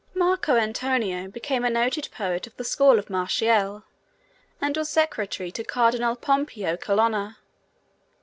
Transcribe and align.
Marco 0.15 0.55
Antonio 0.55 1.27
became 1.27 1.63
a 1.63 1.69
noted 1.69 2.09
poet 2.11 2.47
of 2.47 2.57
the 2.57 2.63
school 2.63 2.97
of 2.97 3.07
Martial, 3.07 3.83
and 4.59 4.75
was 4.75 4.89
secretary 4.89 5.51
to 5.51 5.63
Cardinal 5.63 6.15
Pompeo 6.15 6.75
Colonna. 6.75 7.37